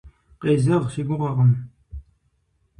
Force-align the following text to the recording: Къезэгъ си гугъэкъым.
Къезэгъ 0.41 0.87
си 0.93 1.01
гугъэкъым. 1.07 1.51